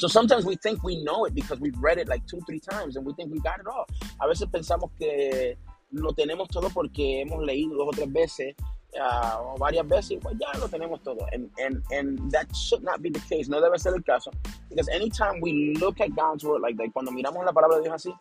so 0.00 0.08
sometimes 0.08 0.44
we 0.46 0.56
think 0.56 0.82
we 0.82 1.02
know 1.04 1.26
it 1.26 1.34
because 1.34 1.60
we've 1.60 1.76
read 1.78 1.98
it 1.98 2.08
like 2.08 2.26
two, 2.26 2.40
three 2.46 2.60
times 2.60 2.96
and 2.96 3.04
we 3.04 3.12
think 3.14 3.30
we 3.30 3.38
got 3.40 3.60
it 3.60 3.66
all. 3.66 3.86
A 4.20 4.26
veces 4.26 4.48
pensamos 4.50 4.90
que 4.98 5.56
lo 5.92 6.12
tenemos 6.12 6.48
todo 6.48 6.70
porque 6.70 7.20
hemos 7.20 7.44
leído 7.44 7.76
dos 7.76 7.88
o 7.88 7.90
tres 7.90 8.10
veces 8.10 8.54
uh, 8.98 9.56
varias 9.58 9.86
veces, 9.86 10.18
pues 10.22 10.36
ya 10.38 10.58
lo 10.58 10.68
tenemos 10.68 11.02
todo. 11.02 11.26
And, 11.32 11.50
and, 11.58 11.82
and 11.90 12.30
that 12.32 12.46
should 12.54 12.82
not 12.82 13.02
be 13.02 13.10
the 13.10 13.20
case. 13.20 13.48
No 13.48 13.60
debe 13.60 13.78
ser 13.78 13.94
el 13.94 14.02
caso. 14.02 14.30
Because 14.68 14.88
anytime 14.88 15.40
we 15.40 15.74
look 15.78 16.00
at 16.00 16.14
God's 16.14 16.44
word 16.44 16.62
like 16.62 16.76
that, 16.78 16.92
cuando 16.92 17.10
miramos 17.12 17.44
la 17.44 17.52
palabra 17.52 17.76
de 17.76 17.82
Dios 17.82 17.94
así, 17.94 18.14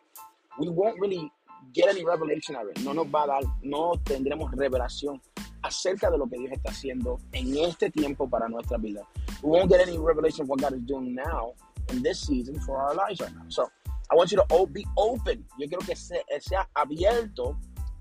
we 0.59 0.69
won't 0.69 0.99
really 0.99 1.31
get 1.73 1.87
any 1.87 2.03
revelation 2.03 2.55
of 2.55 2.67
it. 2.69 2.79
No 2.83 2.93
nos 2.93 3.07
va 3.07 3.23
a 3.23 3.27
dar, 3.27 3.43
no 3.61 3.93
tendremos 4.03 4.51
revelación 4.51 5.21
acerca 5.61 6.09
de 6.09 6.17
lo 6.17 6.27
que 6.27 6.37
Dios 6.37 6.51
está 6.53 6.71
haciendo 6.71 7.19
en 7.31 7.57
este 7.57 7.89
tiempo 7.89 8.29
para 8.29 8.47
nuestra 8.47 8.77
vida. 8.77 9.07
We 9.41 9.51
won't 9.51 9.69
get 9.69 9.81
any 9.81 9.97
revelation 9.97 10.43
of 10.43 10.49
what 10.49 10.59
God 10.59 10.73
is 10.73 10.85
doing 10.85 11.15
now 11.15 11.53
in 11.91 12.03
this 12.03 12.21
season 12.21 12.59
for 12.61 12.77
our 12.77 12.93
lives 12.93 13.21
right 13.21 13.33
now. 13.33 13.45
So, 13.49 13.69
I 14.11 14.15
want 14.15 14.31
you 14.31 14.37
to 14.37 14.67
be 14.71 14.85
open. 14.97 15.45
Yo 15.57 15.67
quiero 15.67 15.85
que 15.85 15.95
sea, 15.95 16.21
sea 16.39 16.63
abierto 16.75 17.55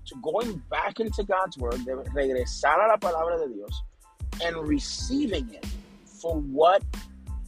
to 0.05 0.15
going 0.23 0.61
back 0.69 0.99
into 0.99 1.23
God's 1.23 1.57
word, 1.57 1.85
de 1.85 1.91
regresar 1.91 2.83
a 2.83 2.87
la 2.87 2.97
palabra 2.97 3.37
de 3.37 3.53
Dios 3.53 3.83
and 4.43 4.55
receiving 4.67 5.49
it 5.53 5.65
for 6.05 6.35
what 6.35 6.83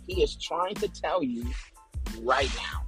he 0.08 0.22
is 0.22 0.36
trying 0.36 0.76
to 0.76 0.88
tell 0.88 1.24
you 1.24 1.46
right 2.22 2.52
now. 2.58 2.84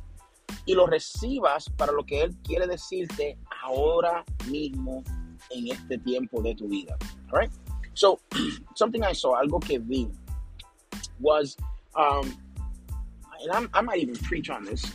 Y 0.68 0.76
lo 0.76 0.88
recibas 0.88 1.68
para 1.78 1.92
lo 1.92 2.04
que 2.04 2.22
él 2.24 2.36
quiere 2.44 2.68
decirte 2.68 3.36
ahora 3.64 4.24
mismo 4.46 5.04
en 5.52 5.68
este 5.70 5.98
tiempo 5.98 6.42
de 6.42 6.54
tu 6.54 6.68
vida. 6.68 6.98
All 7.32 7.40
right? 7.40 7.52
So, 7.96 8.20
something 8.76 9.04
I 9.04 9.14
saw, 9.14 9.42
algo 9.42 9.62
que 9.62 9.80
vi, 9.80 10.08
was 11.20 11.58
um, 11.96 12.38
and 13.44 13.52
I'm, 13.52 13.70
I 13.74 13.82
might 13.82 14.00
even 14.00 14.16
preach 14.16 14.50
on 14.50 14.66
this. 14.66 14.86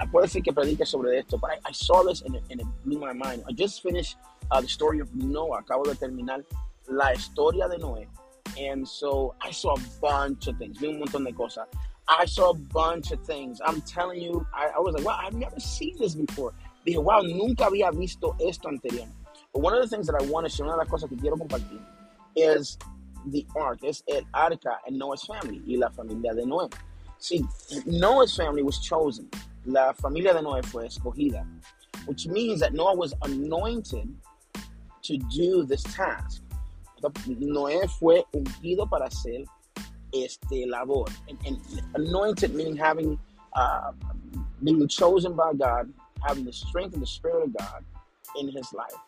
Uh, 0.00 0.06
puede 0.06 0.28
ser 0.28 0.40
que 0.40 0.52
predique 0.52 0.86
sobre 0.86 1.18
esto, 1.18 1.36
but 1.36 1.50
I, 1.50 1.58
I 1.66 1.72
saw 1.72 2.02
this 2.02 2.22
and 2.22 2.34
it, 2.36 2.42
and 2.50 2.60
it 2.60 2.66
blew 2.84 2.98
my 2.98 3.12
mind. 3.12 3.44
I 3.48 3.52
just 3.52 3.82
finished 3.82 4.16
uh, 4.50 4.60
the 4.60 4.68
story 4.68 5.00
of 5.00 5.14
Noah. 5.14 5.62
Acabo 5.62 5.84
de 5.84 5.94
terminar 5.94 6.44
la 6.88 7.12
historia 7.12 7.68
de 7.68 7.76
Noé. 7.78 8.06
And 8.58 8.86
so 8.86 9.34
I 9.40 9.50
saw 9.50 9.74
a 9.74 9.80
bunch 10.00 10.46
of 10.46 10.56
things. 10.58 10.78
Vi 10.78 10.88
un 10.88 11.00
montón 11.00 11.24
de 11.24 11.32
cosas. 11.32 11.66
I 12.08 12.24
saw 12.24 12.50
a 12.50 12.54
bunch 12.54 13.12
of 13.12 13.24
things. 13.24 13.60
I'm 13.64 13.80
telling 13.82 14.20
you, 14.20 14.46
I, 14.54 14.70
I 14.76 14.80
was 14.80 14.94
like, 14.94 15.04
wow, 15.04 15.18
I've 15.22 15.34
never 15.34 15.60
seen 15.60 15.96
this 15.98 16.14
before. 16.14 16.52
Dije, 16.86 17.02
wow, 17.02 17.20
nunca 17.20 17.64
había 17.64 17.92
visto 17.96 18.34
esto 18.40 18.68
anterior. 18.68 19.06
But 19.52 19.62
one 19.62 19.74
of 19.74 19.82
the 19.82 19.88
things 19.88 20.06
that 20.06 20.20
I 20.20 20.24
want 20.24 20.46
to 20.46 20.50
share, 20.50 20.66
una 20.66 20.76
de 20.76 20.78
las 20.78 20.88
cosas 20.88 21.08
que 21.08 21.16
quiero 21.16 21.36
compartir, 21.36 21.80
is 22.34 22.78
the 23.26 23.46
ark, 23.56 23.80
es 23.84 24.02
el 24.08 24.22
arca 24.34 24.78
and 24.86 24.98
Noah's 24.98 25.24
family 25.24 25.62
y 25.66 25.76
la 25.76 25.90
familia 25.90 26.34
de 26.34 26.44
Noé. 26.44 26.72
See, 27.22 27.46
Noah's 27.86 28.34
family 28.36 28.64
was 28.64 28.80
chosen. 28.80 29.30
La 29.64 29.92
familia 29.92 30.34
de 30.34 30.40
Noé 30.40 30.64
fue 30.64 30.88
escogida, 30.88 31.46
which 32.06 32.26
means 32.26 32.58
that 32.58 32.74
Noah 32.74 32.96
was 32.96 33.14
anointed 33.22 34.12
to 35.02 35.16
do 35.32 35.62
this 35.62 35.84
task. 35.84 36.42
Noé 37.28 37.88
fue 38.00 38.24
ungido 38.34 38.90
para 38.90 39.06
hacer 39.06 39.44
este 40.12 40.66
labor. 40.66 41.04
Anointed 41.94 42.56
meaning 42.56 42.76
having, 42.76 43.16
uh, 43.54 43.92
being 44.64 44.88
chosen 44.88 45.34
by 45.34 45.52
God, 45.52 45.92
having 46.26 46.44
the 46.44 46.52
strength 46.52 46.94
and 46.94 47.02
the 47.02 47.06
spirit 47.06 47.44
of 47.44 47.56
God 47.56 47.84
in 48.40 48.48
his 48.48 48.72
life. 48.72 48.98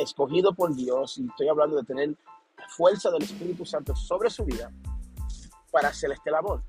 Escogido 0.00 0.52
por 0.52 0.74
Dios, 0.74 1.16
y 1.16 1.28
estoy 1.28 1.48
hablando 1.48 1.76
de 1.76 1.84
tener 1.84 2.16
fuerza 2.76 3.12
del 3.12 3.22
Espíritu 3.22 3.64
Santo 3.64 3.94
sobre 3.94 4.30
su 4.30 4.44
vida 4.44 4.72
para 5.70 5.90
hacer 5.90 6.10
este 6.10 6.28
labor. 6.32 6.60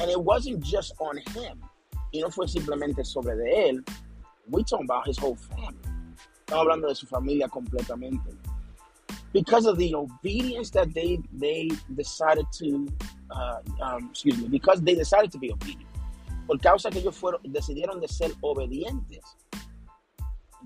And 0.00 0.10
it 0.10 0.20
wasn't 0.20 0.60
just 0.60 0.94
on 0.98 1.16
him. 1.16 1.60
Y 2.12 2.20
no 2.20 2.30
fue 2.30 2.46
simplemente 2.46 3.04
sobre 3.04 3.36
de 3.36 3.70
él. 3.70 3.88
We 4.48 4.62
talking 4.62 4.86
about 4.86 5.06
his 5.06 5.18
whole 5.18 5.36
family. 5.36 5.76
Estamos 6.46 6.66
hablando 6.66 6.88
de 6.88 6.94
su 6.94 7.06
familia 7.06 7.48
completamente. 7.48 8.36
Because 9.32 9.66
of 9.66 9.76
the 9.78 9.94
obedience 9.94 10.70
that 10.70 10.94
they 10.94 11.18
they 11.32 11.70
decided 11.94 12.46
to, 12.58 12.88
uh, 13.30 13.58
um, 13.82 14.08
excuse 14.10 14.38
me, 14.38 14.48
because 14.48 14.80
they 14.82 14.94
decided 14.94 15.32
to 15.32 15.38
be 15.38 15.52
obedient. 15.52 15.90
Por 16.46 16.58
causa 16.58 16.90
que 16.90 17.00
ellos 17.00 17.16
fueron, 17.16 17.42
decidieron 17.42 18.00
de 18.00 18.06
ser 18.08 18.30
obedientes. 18.42 19.24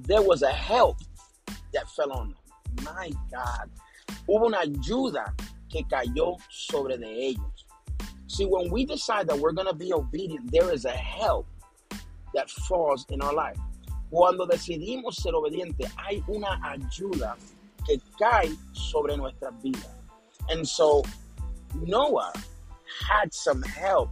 There 0.02 0.22
was 0.22 0.42
a 0.42 0.52
help 0.52 0.98
that 1.72 1.88
fell 1.90 2.12
on 2.12 2.28
them. 2.28 2.84
My 2.84 3.10
God. 3.30 3.70
Hubo 4.28 4.46
una 4.46 4.58
ayuda 4.58 5.34
que 5.68 5.84
cayó 5.84 6.36
sobre 6.50 6.98
de 6.98 7.28
ellos. 7.28 7.49
See, 8.30 8.44
when 8.44 8.70
we 8.70 8.84
decide 8.84 9.26
that 9.26 9.36
we're 9.40 9.50
going 9.50 9.66
to 9.66 9.74
be 9.74 9.92
obedient, 9.92 10.52
there 10.52 10.72
is 10.72 10.84
a 10.84 10.92
help 10.92 11.48
that 12.32 12.48
falls 12.48 13.04
in 13.10 13.20
our 13.20 13.34
life. 13.34 13.56
Cuando 14.08 14.46
decidimos 14.46 15.14
ser 15.14 15.32
obedientes, 15.32 15.90
hay 15.96 16.22
una 16.28 16.60
ayuda 16.64 17.34
que 17.84 18.00
cae 18.20 18.56
sobre 18.72 19.16
nuestras 19.16 19.52
vidas. 19.60 19.90
And 20.48 20.66
so 20.66 21.02
Noah 21.74 22.32
had 23.08 23.34
some 23.34 23.62
help, 23.62 24.10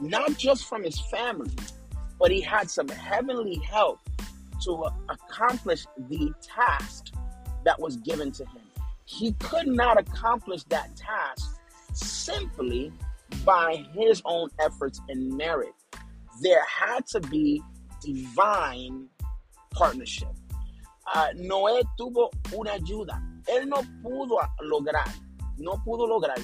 not 0.00 0.36
just 0.36 0.68
from 0.68 0.82
his 0.82 1.00
family, 1.02 1.54
but 2.18 2.32
he 2.32 2.40
had 2.40 2.68
some 2.68 2.88
heavenly 2.88 3.58
help 3.58 4.00
to 4.64 4.88
accomplish 5.08 5.86
the 6.08 6.32
task 6.42 7.14
that 7.64 7.78
was 7.78 7.96
given 7.98 8.32
to 8.32 8.44
him. 8.44 8.62
He 9.04 9.34
could 9.34 9.68
not 9.68 10.00
accomplish 10.00 10.64
that 10.64 10.96
task 10.96 11.60
simply 11.92 12.92
by 13.44 13.84
his 13.94 14.22
own 14.24 14.48
efforts 14.60 15.00
and 15.08 15.36
merit. 15.36 15.74
There 16.40 16.64
had 16.64 17.06
to 17.08 17.20
be 17.20 17.62
divine 18.00 19.08
partnership. 19.72 20.28
Uh, 21.14 21.28
Noé 21.36 21.82
tuvo 21.98 22.30
una 22.56 22.72
ayuda. 22.72 23.20
Él 23.46 23.68
no 23.68 23.82
pudo 24.02 24.38
lograr, 24.60 25.08
no 25.58 25.82
pudo 25.84 26.06
lograr 26.06 26.38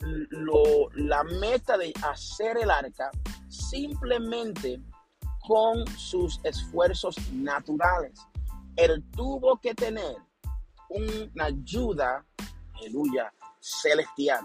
lo, 0.00 0.88
la 0.94 1.22
meta 1.24 1.76
de 1.76 1.92
hacer 2.02 2.56
el 2.56 2.70
arca 2.70 3.10
simplemente 3.48 4.80
con 5.46 5.86
sus 5.98 6.40
esfuerzos 6.44 7.16
naturales. 7.32 8.18
Él 8.76 9.04
tuvo 9.14 9.58
que 9.58 9.74
tener 9.74 10.16
una 10.88 11.44
ayuda, 11.46 12.24
aleluya, 12.74 13.32
celestial. 13.60 14.40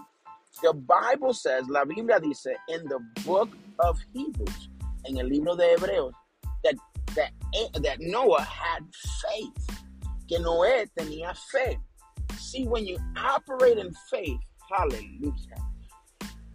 The 0.62 0.72
Bible 0.72 1.34
says, 1.34 1.64
la 1.68 1.84
Biblia 1.84 2.18
dice, 2.18 2.46
in 2.68 2.88
the 2.88 2.98
book 3.24 3.50
of 3.78 3.98
Hebrews, 4.14 4.68
en 5.06 5.18
el 5.18 5.26
libro 5.26 5.54
de 5.54 5.76
Hebreos, 5.76 6.12
that, 6.64 6.74
that, 7.14 7.30
that 7.82 7.98
Noah 8.00 8.42
had 8.42 8.82
faith, 9.22 9.84
que 10.26 10.38
Noé 10.38 10.86
tenía 10.98 11.36
fe. 11.52 11.78
See, 12.38 12.66
when 12.66 12.86
you 12.86 12.96
operate 13.16 13.76
in 13.76 13.92
faith, 14.10 14.40
hallelujah, 14.70 15.32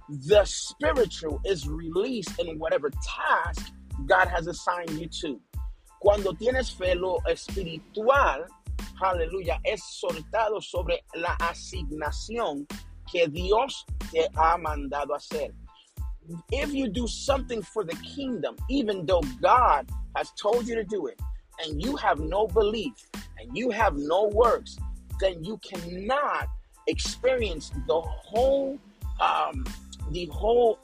the 0.09 0.43
spiritual 0.45 1.39
is 1.45 1.67
released 1.67 2.39
in 2.39 2.57
whatever 2.57 2.89
task 2.89 3.71
God 4.07 4.27
has 4.27 4.47
assigned 4.47 4.89
you 4.91 5.07
to. 5.21 5.39
Cuando 6.01 6.31
tienes 6.33 6.75
fe, 6.75 6.95
lo 6.95 7.19
espiritual, 7.29 8.47
aleluya, 8.99 9.59
es 9.63 9.81
soltado 10.01 10.59
sobre 10.61 11.03
la 11.15 11.35
asignación 11.37 12.67
que 13.11 13.27
Dios 13.27 13.85
te 14.11 14.27
ha 14.35 14.57
mandado 14.57 15.15
hacer. 15.15 15.51
If 16.51 16.73
you 16.73 16.87
do 16.87 17.07
something 17.07 17.61
for 17.61 17.83
the 17.83 17.95
kingdom, 17.97 18.55
even 18.69 19.05
though 19.05 19.23
God 19.41 19.89
has 20.15 20.31
told 20.41 20.67
you 20.67 20.75
to 20.75 20.83
do 20.83 21.07
it, 21.07 21.19
and 21.63 21.81
you 21.81 21.95
have 21.97 22.19
no 22.19 22.47
belief 22.47 22.93
and 23.39 23.55
you 23.55 23.69
have 23.69 23.95
no 23.97 24.29
works, 24.33 24.77
then 25.19 25.43
you 25.43 25.57
cannot 25.57 26.47
experience 26.87 27.71
the 27.87 28.01
whole 28.01 28.79
um, 29.19 29.63
the 30.11 30.25
whole 30.27 30.79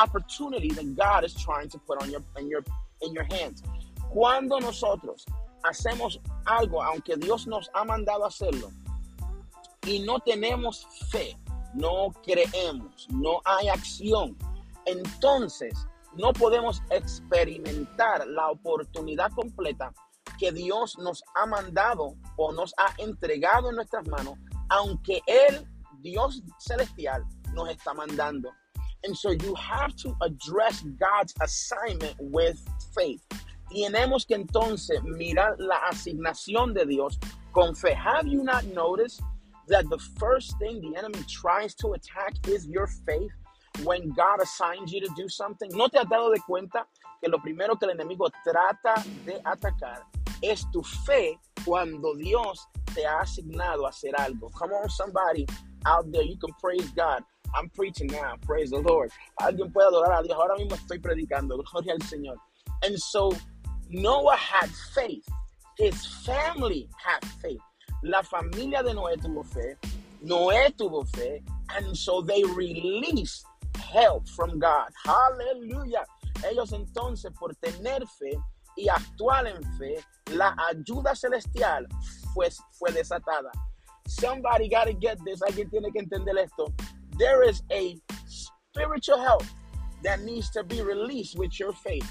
opportunity 0.00 0.68
that 0.70 0.96
God 0.96 1.24
is 1.24 1.34
trying 1.34 1.68
to 1.70 1.78
put 1.78 2.02
on 2.02 2.10
your 2.10 2.22
in 2.38 2.48
your 2.48 2.64
in 3.02 3.12
your 3.12 3.24
hands. 3.24 3.62
Cuando 4.10 4.58
nosotros 4.58 5.24
hacemos 5.64 6.18
algo, 6.44 6.82
aunque 6.82 7.16
Dios 7.18 7.46
nos 7.46 7.68
ha 7.74 7.84
mandado 7.84 8.24
hacerlo, 8.24 8.70
y 9.86 10.00
no 10.00 10.18
tenemos 10.20 10.86
fe, 11.10 11.36
no 11.74 12.12
creemos, 12.22 13.06
no 13.10 13.40
hay 13.44 13.68
acción, 13.68 14.36
entonces 14.86 15.86
no 16.16 16.32
podemos 16.32 16.82
experimentar 16.90 18.26
la 18.26 18.50
oportunidad 18.50 19.30
completa 19.32 19.92
que 20.38 20.52
Dios 20.52 20.96
nos 20.98 21.22
ha 21.34 21.46
mandado 21.46 22.16
o 22.36 22.52
nos 22.52 22.74
ha 22.78 22.94
entregado 22.98 23.70
en 23.70 23.76
nuestras 23.76 24.06
manos, 24.08 24.34
aunque 24.68 25.20
Él, 25.26 25.66
Dios 26.00 26.42
celestial, 26.58 27.24
nos 27.52 27.68
está 27.70 27.94
mandando. 27.94 28.50
And 29.04 29.14
so 29.14 29.32
you 29.32 29.54
have 29.54 29.94
to 29.96 30.16
address 30.22 30.82
God's 30.98 31.34
assignment 31.40 32.16
with 32.18 32.58
faith. 32.94 33.22
Tenemos 33.70 34.24
que 34.26 34.34
entonces 34.34 35.02
mirar 35.02 35.56
la 35.58 35.76
asignación 35.90 36.72
de 36.72 36.86
Dios 36.86 37.18
con 37.52 37.74
fe. 37.74 37.94
Have 37.94 38.26
you 38.26 38.42
not 38.42 38.64
noticed 38.64 39.20
that 39.68 39.88
the 39.88 39.98
first 40.18 40.58
thing 40.58 40.80
the 40.80 40.98
enemy 40.98 41.20
tries 41.28 41.74
to 41.76 41.92
attack 41.92 42.34
is 42.48 42.66
your 42.66 42.86
faith 43.06 43.32
when 43.82 44.10
God 44.10 44.40
assigns 44.42 44.92
you 44.92 45.00
to 45.00 45.08
do 45.16 45.28
something? 45.28 45.70
¿No 45.72 45.88
te 45.88 45.98
has 45.98 46.06
dado 46.06 46.32
de 46.32 46.40
cuenta 46.48 46.84
que 47.22 47.28
lo 47.28 47.38
primero 47.38 47.76
que 47.76 47.86
el 47.86 47.96
enemigo 47.96 48.30
trata 48.44 49.04
de 49.24 49.40
atacar 49.44 50.02
es 50.42 50.64
tu 50.72 50.82
fe 50.82 51.38
cuando 51.64 52.14
Dios 52.14 52.66
te 52.94 53.04
ha 53.06 53.20
asignado 53.20 53.86
a 53.86 53.90
hacer 53.90 54.14
algo? 54.16 54.50
Come 54.52 54.72
on, 54.72 54.88
somebody 54.88 55.46
out 55.86 56.10
there, 56.12 56.22
you 56.22 56.36
can 56.36 56.52
praise 56.60 56.90
God. 56.90 57.22
I'm 57.54 57.68
preaching 57.70 58.08
now. 58.08 58.34
Praise 58.44 58.70
the 58.70 58.78
Lord. 58.78 59.10
Alguien 59.40 59.72
puede 59.72 59.86
adorar 59.86 60.20
a 60.20 60.22
Dios. 60.22 60.36
Ahora 60.36 60.56
mismo 60.56 60.74
estoy 60.74 60.98
predicando. 60.98 61.56
Gloria 61.70 61.92
al 61.92 62.00
Señor. 62.00 62.36
And 62.82 62.98
so 62.98 63.32
Noah 63.88 64.36
had 64.36 64.68
faith. 64.94 65.24
His 65.78 65.94
family 66.24 66.88
had 66.96 67.24
faith. 67.40 67.60
La 68.04 68.22
familia 68.22 68.82
de 68.82 68.92
Noé 68.92 69.16
tuvo 69.16 69.42
fe. 69.42 69.78
Noé 70.20 70.70
tuvo 70.76 71.06
fe. 71.16 71.42
And 71.70 71.96
so 71.96 72.20
they 72.20 72.44
released 72.44 73.46
help 73.78 74.28
from 74.28 74.58
God. 74.58 74.90
Hallelujah. 75.06 76.04
Ellos 76.44 76.72
entonces 76.72 77.32
por 77.32 77.54
tener 77.62 78.06
fe 78.18 78.36
y 78.76 78.88
actuar 78.88 79.46
en 79.46 79.62
fe, 79.78 80.04
la 80.34 80.54
ayuda 80.68 81.16
celestial 81.16 81.86
fue, 82.34 82.50
fue 82.78 82.90
desatada. 82.92 83.50
Somebody 84.06 84.68
got 84.68 84.84
to 84.84 84.92
get 84.92 85.16
this. 85.24 85.40
Alguien 85.40 85.70
tiene 85.70 85.90
que 85.90 86.02
entender 86.02 86.36
esto. 86.36 86.74
There 87.18 87.42
is 87.42 87.62
a 87.72 87.96
spiritual 88.26 89.18
help 89.18 89.44
that 90.02 90.20
needs 90.20 90.50
to 90.50 90.62
be 90.62 90.82
released 90.82 91.38
with 91.38 91.58
your 91.58 91.72
faith. 91.72 92.06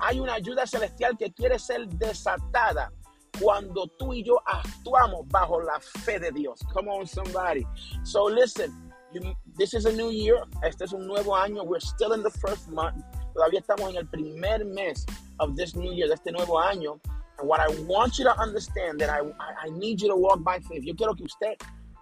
Hay 0.00 0.18
una 0.18 0.34
ayuda 0.40 0.66
celestial 0.66 1.16
que 1.16 1.30
quiere 1.30 1.60
ser 1.60 1.86
desatada 1.86 2.90
cuando 3.40 3.86
tú 3.98 4.12
y 4.12 4.22
yo 4.22 4.40
actuamos 4.46 5.26
bajo 5.28 5.60
la 5.60 5.78
fe 5.80 6.18
de 6.18 6.30
Dios. 6.32 6.60
Come 6.72 6.88
on, 6.90 7.06
somebody. 7.06 7.66
So 8.04 8.24
listen, 8.24 8.72
you, 9.12 9.34
this 9.56 9.74
is 9.74 9.86
a 9.86 9.92
new 9.92 10.10
year. 10.10 10.44
Este 10.62 10.84
es 10.84 10.92
un 10.92 11.06
nuevo 11.06 11.34
año. 11.36 11.64
We're 11.64 11.80
still 11.80 12.12
in 12.12 12.22
the 12.22 12.30
first 12.30 12.68
month. 12.68 13.02
Todavía 13.34 13.60
estamos 13.60 13.90
en 13.90 13.96
el 13.96 14.06
primer 14.06 14.64
mes 14.64 15.04
of 15.38 15.56
this 15.56 15.74
new 15.74 15.92
year, 15.92 16.08
de 16.08 16.14
este 16.14 16.32
nuevo 16.32 16.58
año. 16.58 16.98
And 17.38 17.48
what 17.48 17.60
I 17.60 17.68
want 17.82 18.18
you 18.18 18.24
to 18.24 18.40
understand 18.40 18.98
that 19.00 19.10
I, 19.10 19.20
I, 19.20 19.66
I 19.66 19.70
need 19.70 20.00
you 20.00 20.08
to 20.08 20.16
walk 20.16 20.42
by 20.42 20.58
faith. 20.60 20.82
Yo 20.84 20.94
quiero 20.94 21.14
que 21.14 21.24
usted 21.24 21.56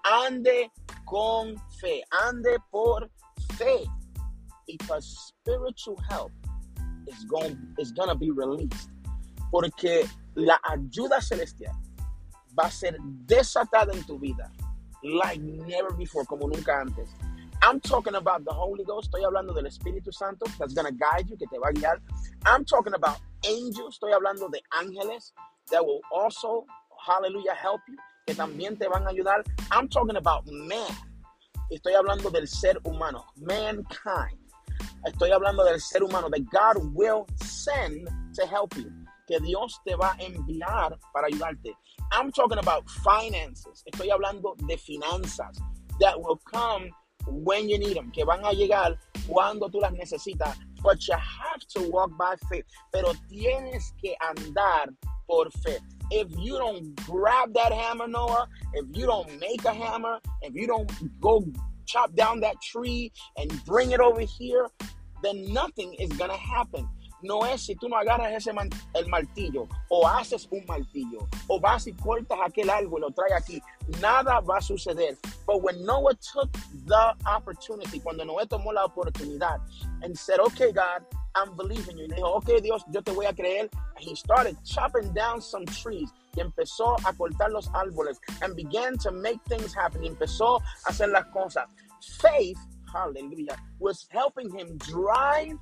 ande 0.04 0.70
con 1.06 1.56
fe, 1.80 2.02
ande 2.24 2.56
por 2.70 3.08
fe. 3.54 3.84
Because 4.66 5.32
spiritual 5.42 6.00
help 6.08 6.32
is 7.06 7.24
going, 7.24 7.58
is 7.78 7.92
to 7.92 8.14
be 8.14 8.30
released. 8.30 8.90
Porque 9.52 10.08
la 10.34 10.60
ayuda 10.62 11.20
celestial 11.20 11.74
va 12.58 12.64
a 12.64 12.70
ser 12.70 12.96
desatada 13.00 13.92
en 13.92 14.04
tu 14.04 14.18
vida 14.18 14.50
like 15.04 15.40
never 15.40 15.90
before, 15.92 16.24
como 16.24 16.46
nunca 16.46 16.80
antes. 16.80 17.08
I'm 17.62 17.80
talking 17.80 18.14
about 18.14 18.44
the 18.44 18.52
Holy 18.52 18.84
Ghost. 18.84 19.10
Estoy 19.10 19.24
hablando 19.24 19.54
del 19.54 19.66
Espíritu 19.66 20.12
Santo 20.12 20.46
that's 20.58 20.74
to 20.74 20.82
guide 20.82 21.28
you, 21.28 21.36
que 21.36 21.46
te 21.46 21.58
va 21.58 21.68
a 21.68 21.72
guiar. 21.72 22.00
I'm 22.46 22.64
talking 22.64 22.94
about 22.94 23.18
angels. 23.44 23.98
Estoy 23.98 24.12
hablando 24.12 24.50
de 24.50 24.60
ángeles 24.72 25.32
that 25.70 25.84
will 25.84 26.00
also, 26.10 26.64
hallelujah, 27.06 27.54
help 27.54 27.80
you, 27.88 27.96
que 28.26 28.34
también 28.34 28.78
te 28.78 28.88
van 28.88 29.06
a 29.06 29.10
ayudar. 29.10 29.44
I'm 29.70 29.88
talking 29.88 30.16
about 30.16 30.44
man. 30.46 30.90
Estoy 31.72 31.94
hablando 31.94 32.30
del 32.30 32.46
ser 32.46 32.74
humano, 32.84 33.24
mankind. 33.36 34.38
Estoy 35.06 35.30
hablando 35.30 35.64
del 35.64 35.80
ser 35.80 36.02
humano, 36.02 36.28
that 36.30 36.44
God 36.50 36.94
will 36.94 37.26
send 37.42 38.08
to 38.34 38.46
help 38.46 38.76
you. 38.76 38.90
Que 39.26 39.40
Dios 39.40 39.78
te 39.87 39.95
va 39.95 40.12
a 40.12 40.23
enviar 40.23 40.99
para 41.12 41.28
ayudarte. 41.28 41.75
I'm 42.12 42.31
talking 42.31 42.59
about 42.59 42.88
finances. 43.02 43.83
Estoy 43.93 44.11
hablando 44.11 44.54
de 44.69 44.76
finanzas 44.76 45.59
that 46.00 46.21
will 46.21 46.40
come 46.52 46.90
when 47.28 47.69
you 47.69 47.78
need 47.78 47.97
them, 47.97 48.11
que 48.11 48.25
van 48.25 48.45
a 48.45 48.52
llegar 48.52 48.99
cuando 49.26 49.69
tú 49.69 49.81
las 49.81 49.93
necesitas. 49.93 50.57
But 50.83 51.07
you 51.09 51.14
have 51.14 51.61
to 51.75 51.90
walk 51.90 52.11
by 52.19 52.37
faith. 52.50 52.66
Pero 52.93 53.14
tienes 53.31 53.93
que 54.00 54.14
andar 54.21 54.88
por 55.26 55.50
fe. 55.62 55.78
If 56.11 56.28
you 56.38 56.59
don't 56.59 56.95
grab 57.07 57.54
that 57.54 57.73
hammer, 57.73 58.07
Noah, 58.07 58.47
if 58.75 58.85
you 58.93 59.07
don't 59.07 59.40
make 59.40 59.64
a 59.64 59.73
hammer, 59.73 60.21
if 60.43 60.54
you 60.54 60.66
don't 60.66 60.90
go 61.21 61.45
chop 61.87 62.14
down 62.14 62.40
that 62.40 62.57
tree 62.61 63.11
and 63.38 63.64
bring 63.64 63.93
it 63.93 64.00
over 64.00 64.21
here, 64.21 64.69
then 65.23 65.52
nothing 65.52 65.95
is 65.95 66.11
going 66.11 66.31
to 66.31 66.37
happen. 66.37 66.87
No 67.25 67.45
es 67.47 67.62
si 67.62 67.75
tú 67.75 67.88
no 67.88 67.97
agarras 67.97 68.33
ese 68.33 68.52
el 68.95 69.09
martillo 69.09 69.66
o 69.88 70.07
haces 70.07 70.47
un 70.50 70.64
martillo 70.66 71.26
o 71.49 71.59
vas 71.59 71.87
y 71.87 71.93
cortas 71.93 72.38
aquel 72.45 72.71
árbol 72.71 73.00
lo 73.00 73.11
traes 73.11 73.33
aquí. 73.33 73.62
Nada 74.00 74.40
va 74.40 74.59
a 74.59 74.61
suceder. 74.61 75.16
But 75.47 75.62
when 75.62 75.85
Noah 75.85 76.14
took 76.14 76.52
the 76.87 77.14
opportunity, 77.26 78.00
cuando 78.00 78.25
Noé 78.25 78.47
tomó 78.47 78.73
la 78.73 78.85
oportunidad 78.85 79.61
and 80.02 80.16
said, 80.16 80.38
okay, 80.40 80.73
God, 80.73 81.04
I'm 81.35 81.57
believing 81.57 81.99
you. 81.99 82.04
Y 82.04 82.14
dijo, 82.14 82.37
ok, 82.37 82.62
Dios, 82.62 82.85
yo 82.90 83.00
te 83.00 83.12
voy 83.12 83.26
a 83.26 83.33
creer. 83.33 83.69
He 83.99 84.14
started 84.14 84.57
chopping 84.64 85.12
down 85.14 85.40
some 85.40 85.64
trees 85.66 86.11
y 86.37 86.40
empezó 86.40 86.97
a 87.04 87.12
cortar 87.12 87.50
los 87.50 87.69
árboles 87.75 88.19
and 88.43 88.54
began 88.54 88.97
to 88.99 89.11
make 89.11 89.43
things 89.49 89.75
happen. 89.75 90.02
Empezó 90.04 90.61
a 90.87 90.90
hacer 90.90 91.09
las 91.09 91.25
cosas. 91.33 91.66
Faith, 92.21 92.59
hallelujah, 92.93 93.57
was 93.78 94.07
helping 94.11 94.50
him 94.57 94.76
drive 94.78 95.57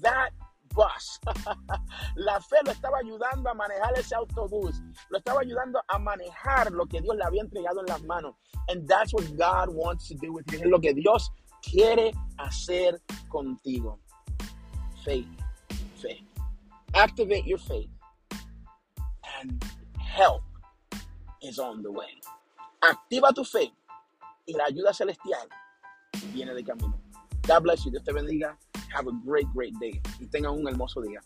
that 0.00 0.30
la 2.16 2.40
fe 2.40 2.56
lo 2.64 2.72
estaba 2.72 2.98
ayudando 2.98 3.50
a 3.50 3.54
manejar 3.54 3.98
ese 3.98 4.14
autobús. 4.14 4.80
Lo 5.10 5.18
estaba 5.18 5.40
ayudando 5.40 5.80
a 5.88 5.98
manejar 5.98 6.70
lo 6.70 6.86
que 6.86 7.00
Dios 7.00 7.16
le 7.16 7.24
había 7.24 7.42
entregado 7.42 7.80
en 7.80 7.86
las 7.86 8.02
manos. 8.04 8.34
And 8.68 8.88
that's 8.88 9.12
what 9.12 9.24
God 9.36 9.74
wants 9.74 10.08
to 10.08 10.14
do 10.14 10.32
with 10.32 10.44
you. 10.52 10.60
Es 10.60 10.66
lo 10.66 10.80
que 10.80 10.94
Dios 10.94 11.32
quiere 11.62 12.12
hacer 12.38 13.00
contigo. 13.28 13.98
Faith. 15.04 15.28
Faith. 15.96 16.24
Activate 16.94 17.44
your 17.44 17.58
faith. 17.58 17.90
And 19.40 19.62
help 19.98 20.42
is 21.42 21.58
on 21.58 21.82
the 21.82 21.90
way. 21.90 22.20
Activa 22.80 23.32
tu 23.32 23.44
fe 23.44 23.72
y 24.46 24.52
la 24.54 24.64
ayuda 24.64 24.92
celestial 24.92 25.48
viene 26.32 26.54
de 26.54 26.64
camino. 26.64 26.94
God 27.46 27.62
bless 27.62 27.84
you. 27.84 27.90
Dios 27.90 28.04
te 28.04 28.12
bendiga. 28.12 28.56
Have 28.94 29.08
a 29.08 29.12
great, 29.24 29.46
great 29.54 29.74
day 29.80 30.00
y 30.18 30.26
tengan 30.26 30.52
un 30.52 30.66
hermoso 30.68 31.00
día. 31.02 31.20